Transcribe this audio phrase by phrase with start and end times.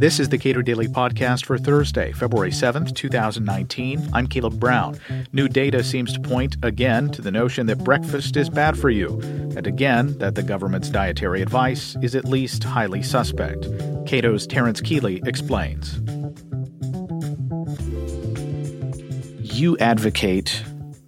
[0.00, 4.08] This is the Cato Daily Podcast for Thursday, February 7th, 2019.
[4.14, 4.98] I'm Caleb Brown.
[5.32, 9.20] New data seems to point again to the notion that breakfast is bad for you,
[9.54, 13.68] and again that the government's dietary advice is at least highly suspect.
[14.06, 16.00] Cato's Terence Kealey explains.
[19.54, 20.64] You advocate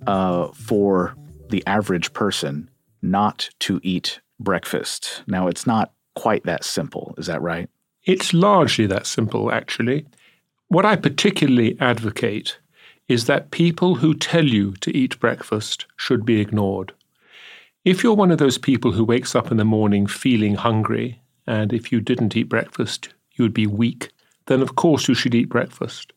[0.06, 1.16] uh, for
[1.48, 2.68] the average person
[3.00, 5.22] not to eat breakfast.
[5.26, 7.14] Now, it's not quite that simple.
[7.18, 7.68] Is that right?
[8.04, 10.06] It's largely that simple, actually.
[10.68, 12.58] What I particularly advocate
[13.08, 16.92] is that people who tell you to eat breakfast should be ignored.
[17.84, 21.72] If you're one of those people who wakes up in the morning feeling hungry, and
[21.72, 24.10] if you didn't eat breakfast, you would be weak,
[24.46, 26.12] then of course you should eat breakfast.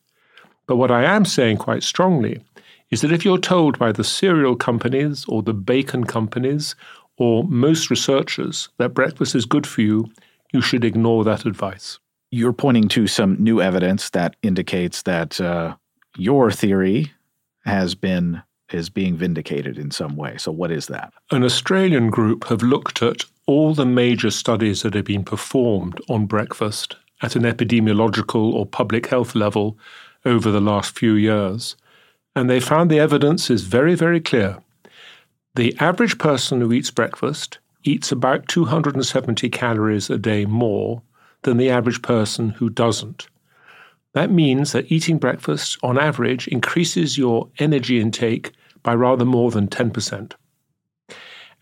[0.66, 2.42] But what I am saying quite strongly
[2.90, 6.74] is that if you're told by the cereal companies or the bacon companies
[7.16, 10.10] or most researchers that breakfast is good for you,
[10.52, 11.98] you should ignore that advice.
[12.30, 15.76] You're pointing to some new evidence that indicates that uh,
[16.16, 17.12] your theory
[17.64, 20.36] has been is being vindicated in some way.
[20.38, 21.12] So what is that?
[21.30, 26.26] An Australian group have looked at all the major studies that have been performed on
[26.26, 29.78] breakfast at an epidemiological or public health level
[30.24, 31.76] over the last few years.
[32.36, 34.58] And they found the evidence is very, very clear.
[35.54, 41.00] The average person who eats breakfast eats about 270 calories a day more
[41.42, 43.28] than the average person who doesn't.
[44.12, 49.68] That means that eating breakfast, on average, increases your energy intake by rather more than
[49.68, 50.34] 10%.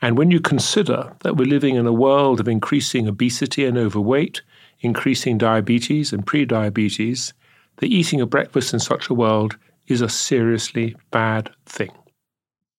[0.03, 4.43] And when you consider that we're living in a world of increasing obesity and overweight,
[4.81, 7.33] increasing diabetes and prediabetes,
[7.77, 11.91] the eating of breakfast in such a world is a seriously bad thing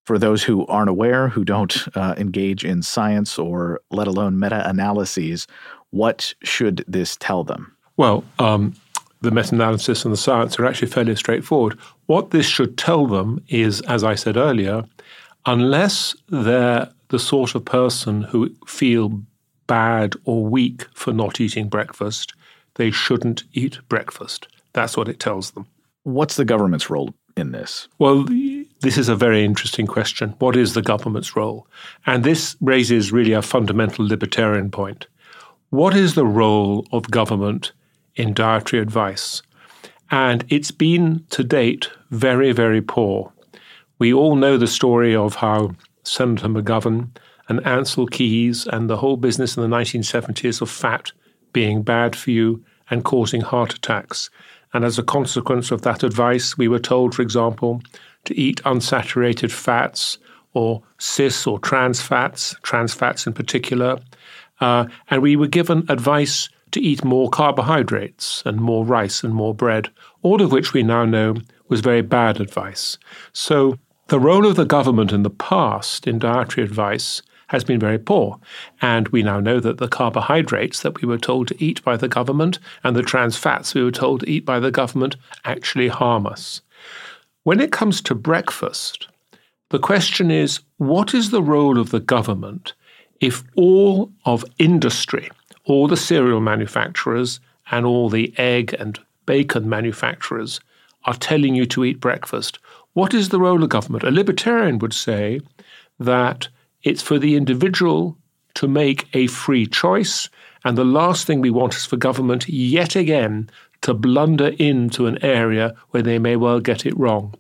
[0.06, 4.67] for those who aren't aware, who don't uh, engage in science or let alone meta
[4.70, 5.47] analyses,
[5.89, 7.75] what should this tell them?
[7.97, 8.75] Well, um,
[9.22, 11.78] the meta analysis and the science are actually fairly straightforward.
[12.06, 14.84] What this should tell them is, as I said earlier,
[15.46, 19.22] unless they're the sort of person who feel
[19.68, 22.34] bad or weak for not eating breakfast,
[22.75, 24.47] they shouldn't eat breakfast.
[24.74, 25.66] That's what it tells them.
[26.06, 27.88] What's the government's role in this?
[27.98, 28.26] Well,
[28.82, 30.36] this is a very interesting question.
[30.38, 31.68] What is the government's role?
[32.06, 35.08] And this raises really a fundamental libertarian point.
[35.72, 37.72] What is the role of government
[38.16, 39.42] in dietary advice?
[40.12, 43.34] And it's been to date very, very poor.
[43.98, 45.72] We all know the story of how
[46.04, 47.10] Senator McGovern
[47.50, 51.12] and Ancel Keys and the whole business in the 1970s of fat
[51.52, 54.30] being bad for you and causing heart attacks.
[54.75, 57.81] And as a consequence of that advice, we were told, for example,
[58.25, 60.18] to eat unsaturated fats
[60.53, 64.00] or cis or trans fats, trans fats in particular.
[64.59, 69.56] Uh, and we were given advice to eat more carbohydrates and more rice and more
[69.56, 69.88] bread,
[70.24, 71.36] all of which we now know
[71.69, 72.97] was very bad advice.
[73.31, 78.00] So the role of the government in the past in dietary advice has been very
[78.00, 78.39] poor.
[78.81, 82.07] And we now know that the carbohydrates that we were told to eat by the
[82.07, 86.25] government and the trans fats we were told to eat by the government actually harm
[86.25, 86.61] us.
[87.44, 89.07] When it comes to breakfast,
[89.69, 92.73] the question is what is the role of the government
[93.22, 95.29] if all of industry,
[95.66, 97.39] all the cereal manufacturers,
[97.72, 100.59] and all the egg and bacon manufacturers
[101.06, 102.59] are telling you to eat breakfast?
[102.94, 104.03] What is the role of government?
[104.03, 105.41] A libertarian would say
[106.00, 106.47] that
[106.85, 108.18] it's for the individual
[108.53, 110.29] to make a free choice.
[110.63, 113.50] And the last thing we want is for government yet again
[113.81, 117.35] to blunder into an area where they may well get it wrong.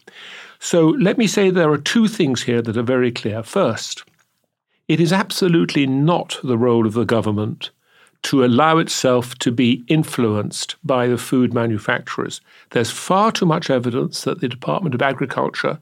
[0.59, 3.43] So let me say there are two things here that are very clear.
[3.43, 4.03] First,
[4.87, 7.71] it is absolutely not the role of the government
[8.23, 12.41] to allow itself to be influenced by the food manufacturers.
[12.71, 15.79] There's far too much evidence that the Department of Agriculture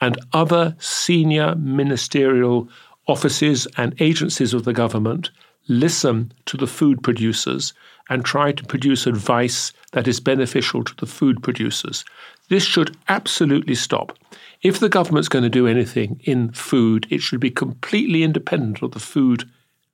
[0.00, 2.68] and other senior ministerial
[3.06, 5.30] offices and agencies of the government
[5.68, 7.72] listen to the food producers
[8.08, 12.04] and try to produce advice that is beneficial to the food producers.
[12.48, 14.18] This should absolutely stop.
[14.62, 18.92] If the government's going to do anything in food, it should be completely independent of
[18.92, 19.48] the food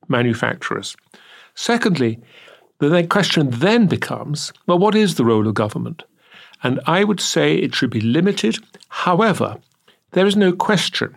[0.07, 0.95] manufacturers.
[1.55, 2.19] Secondly,
[2.79, 6.03] the question then becomes well, what is the role of government?
[6.63, 8.57] And I would say it should be limited.
[8.89, 9.57] However,
[10.11, 11.15] there is no question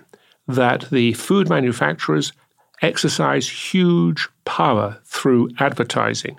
[0.53, 2.33] that the food manufacturers
[2.81, 6.39] exercise huge power through advertising.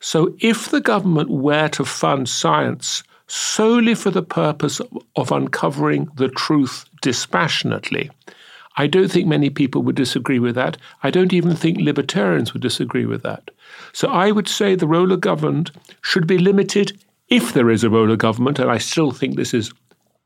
[0.00, 4.80] So, if the government were to fund science solely for the purpose
[5.16, 8.10] of uncovering the truth dispassionately,
[8.76, 10.76] I don't think many people would disagree with that.
[11.02, 13.50] I don't even think libertarians would disagree with that.
[13.92, 15.70] So I would say the role of government
[16.02, 19.54] should be limited if there is a role of government, and I still think this
[19.54, 19.72] is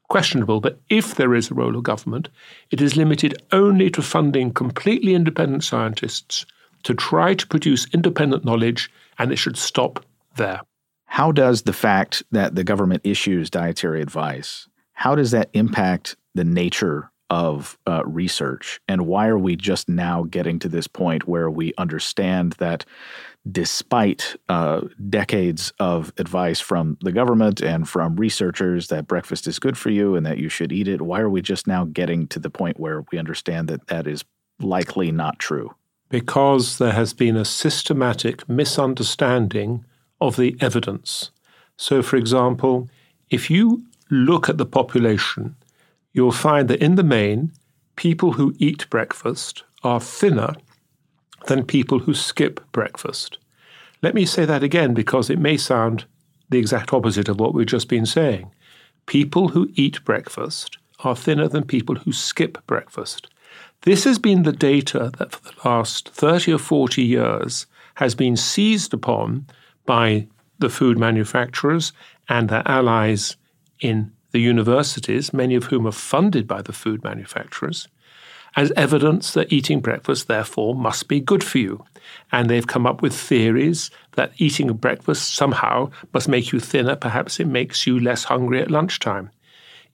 [0.09, 2.29] questionable, but if there is a role of government,
[2.71, 6.47] it is limited only to funding completely independent scientists
[6.83, 10.05] to try to produce independent knowledge, and it should stop
[10.37, 10.61] there.
[11.07, 16.45] How does the fact that the government issues dietary advice, how does that impact the
[16.45, 18.81] nature of uh, research?
[18.89, 22.85] And why are we just now getting to this point where we understand that
[23.51, 29.79] despite uh, decades of advice from the government and from researchers that breakfast is good
[29.79, 32.39] for you and that you should eat it, why are we just now getting to
[32.39, 34.25] the point where we understand that that is
[34.61, 35.75] likely not true?
[36.09, 39.85] Because there has been a systematic misunderstanding
[40.21, 41.31] of the evidence.
[41.77, 42.89] So, for example,
[43.31, 45.55] if you look at the population,
[46.13, 47.53] you'll find that in the main,
[47.97, 50.55] people who eat breakfast are thinner
[51.47, 53.39] than people who skip breakfast.
[54.03, 56.05] Let me say that again because it may sound
[56.51, 58.51] the exact opposite of what we've just been saying.
[59.07, 63.29] People who eat breakfast are thinner than people who skip breakfast.
[63.83, 68.37] This has been the data that for the last 30 or 40 years has been
[68.37, 69.47] seized upon
[69.87, 70.27] by
[70.59, 71.93] the food manufacturers
[72.29, 73.37] and their allies
[73.81, 77.89] in the universities, many of whom are funded by the food manufacturers,
[78.59, 81.85] as evidence that eating breakfast, therefore, must be good for you.
[82.33, 87.39] And they've come up with theories that eating breakfast somehow must make you thinner, perhaps
[87.39, 89.31] it makes you less hungry at lunchtime.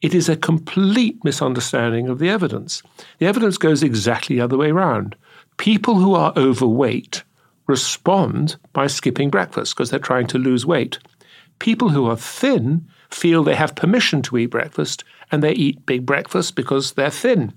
[0.01, 2.83] It is a complete misunderstanding of the evidence.
[3.19, 5.15] The evidence goes exactly the other way around.
[5.59, 7.23] People who are overweight
[7.67, 10.99] respond by skipping breakfast because they're trying to lose weight.
[11.59, 16.05] People who are thin feel they have permission to eat breakfast and they eat big
[16.05, 17.53] breakfast because they're thin.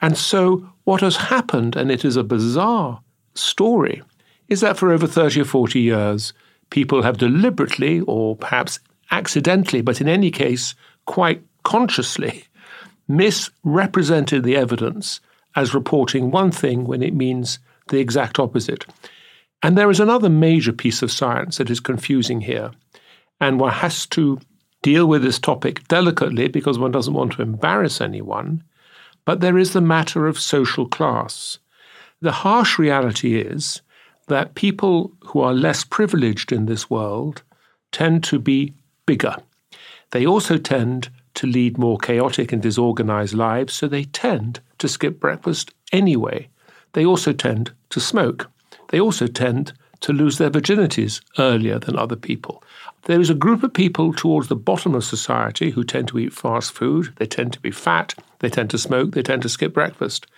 [0.00, 3.00] And so, what has happened, and it is a bizarre
[3.34, 4.02] story,
[4.48, 6.32] is that for over 30 or 40 years,
[6.70, 8.78] people have deliberately or perhaps
[9.10, 10.74] accidentally, but in any case,
[11.06, 12.44] quite consciously,
[13.08, 15.20] misrepresented the evidence
[15.54, 17.58] as reporting one thing when it means
[17.88, 18.84] the exact opposite.
[19.62, 22.72] And there is another major piece of science that is confusing here,
[23.40, 24.40] and one has to
[24.82, 28.62] deal with this topic delicately because one doesn't want to embarrass anyone.
[29.24, 31.58] But there is the matter of social class.
[32.20, 33.82] The harsh reality is
[34.28, 37.42] that people who are less privileged in this world
[37.92, 38.74] tend to be
[39.06, 39.36] bigger.
[40.12, 45.20] They also tend to lead more chaotic and disorganized lives, so they tend to skip
[45.20, 46.48] breakfast anyway.
[46.92, 48.48] They also tend to smoke
[48.88, 49.72] they also tend
[50.06, 52.62] to lose their virginities earlier than other people.
[53.06, 56.32] There is a group of people towards the bottom of society who tend to eat
[56.32, 59.74] fast food, they tend to be fat, they tend to smoke, they tend to skip
[59.74, 60.28] breakfast.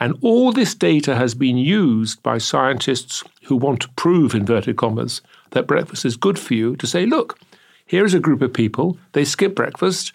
[0.00, 5.22] And all this data has been used by scientists who want to prove, inverted commas,
[5.50, 7.38] that breakfast is good for you to say, look,
[7.86, 10.12] here is a group of people, they skip breakfast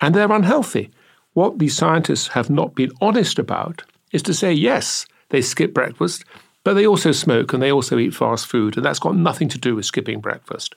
[0.00, 0.92] and they're unhealthy.
[1.32, 6.24] What these scientists have not been honest about is to say, yes, they skip breakfast,
[6.64, 9.58] but they also smoke and they also eat fast food, and that's got nothing to
[9.58, 10.74] do with skipping breakfast.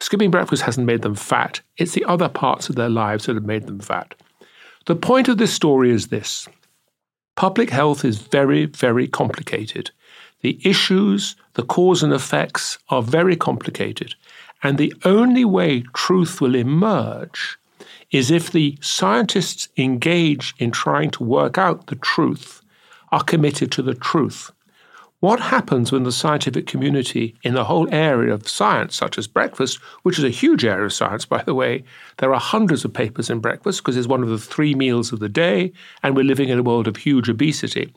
[0.00, 3.44] Skipping breakfast hasn't made them fat, it's the other parts of their lives that have
[3.44, 4.14] made them fat.
[4.86, 6.46] The point of this story is this
[7.34, 9.90] public health is very, very complicated.
[10.42, 14.14] The issues, the cause and effects are very complicated.
[14.62, 17.58] And the only way truth will emerge
[18.10, 22.62] is if the scientists engaged in trying to work out the truth
[23.12, 24.50] are committed to the truth.
[25.26, 29.78] What happens when the scientific community in the whole area of science, such as breakfast,
[30.04, 31.82] which is a huge area of science, by the way,
[32.18, 35.18] there are hundreds of papers in breakfast because it's one of the three meals of
[35.18, 37.92] the day, and we're living in a world of huge obesity.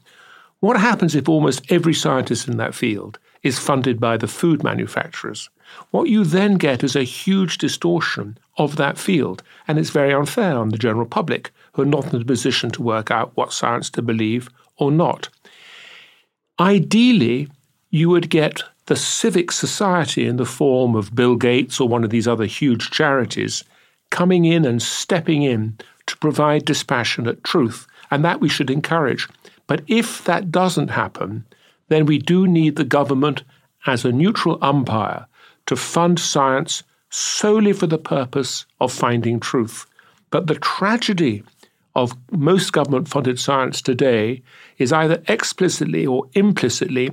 [0.60, 5.52] What happens if almost every scientist in that field is funded by the food manufacturers?
[5.92, 10.58] What you then get is a huge distortion of that field, and it's very unfair
[10.58, 13.92] on the general public who are not in a position to work out what science
[13.92, 15.30] to believe or not.
[16.60, 17.48] Ideally,
[17.90, 22.10] you would get the civic society in the form of Bill Gates or one of
[22.10, 23.64] these other huge charities
[24.10, 29.28] coming in and stepping in to provide dispassionate truth, and that we should encourage.
[29.68, 31.46] But if that doesn't happen,
[31.88, 33.44] then we do need the government
[33.86, 35.28] as a neutral umpire
[35.68, 39.86] to fund science solely for the purpose of finding truth.
[40.32, 41.44] But the tragedy
[41.96, 44.42] of most government funded science today
[44.78, 47.12] is either explicitly or implicitly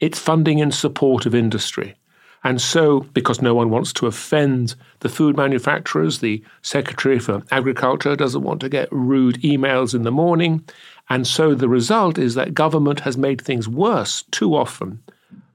[0.00, 1.94] it's funding in support of industry.
[2.44, 8.14] And so, because no one wants to offend the food manufacturers, the Secretary for Agriculture
[8.14, 10.64] doesn't want to get rude emails in the morning.
[11.10, 15.02] And so the result is that government has made things worse too often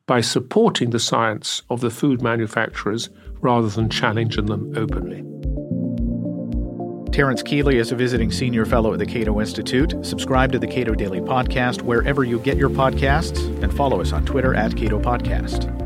[0.08, 5.33] by supporting the science of the food manufacturers rather than challenging them openly.
[7.14, 10.04] Terence Kealey is a visiting senior fellow at the Cato Institute.
[10.04, 14.26] Subscribe to the Cato Daily Podcast wherever you get your podcasts and follow us on
[14.26, 15.83] Twitter at Cato Podcast.